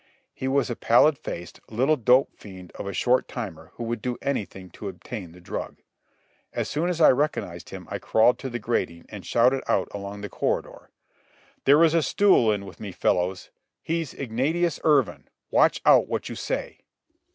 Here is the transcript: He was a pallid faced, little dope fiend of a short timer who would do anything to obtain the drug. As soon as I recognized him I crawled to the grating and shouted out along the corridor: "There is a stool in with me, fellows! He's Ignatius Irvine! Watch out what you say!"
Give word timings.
He 0.33 0.47
was 0.47 0.71
a 0.71 0.75
pallid 0.75 1.19
faced, 1.19 1.59
little 1.69 1.95
dope 1.95 2.31
fiend 2.35 2.71
of 2.71 2.87
a 2.87 2.91
short 2.91 3.27
timer 3.27 3.69
who 3.75 3.83
would 3.83 4.01
do 4.01 4.17
anything 4.19 4.71
to 4.71 4.87
obtain 4.87 5.31
the 5.31 5.39
drug. 5.39 5.77
As 6.53 6.67
soon 6.67 6.89
as 6.89 6.99
I 6.99 7.11
recognized 7.11 7.69
him 7.69 7.87
I 7.87 7.99
crawled 7.99 8.39
to 8.39 8.49
the 8.49 8.57
grating 8.57 9.05
and 9.09 9.23
shouted 9.23 9.61
out 9.67 9.89
along 9.91 10.21
the 10.21 10.27
corridor: 10.29 10.89
"There 11.65 11.83
is 11.83 11.93
a 11.93 12.01
stool 12.01 12.51
in 12.51 12.65
with 12.65 12.79
me, 12.79 12.91
fellows! 12.91 13.51
He's 13.83 14.15
Ignatius 14.15 14.79
Irvine! 14.83 15.27
Watch 15.51 15.81
out 15.85 16.07
what 16.07 16.29
you 16.29 16.33
say!" 16.33 16.79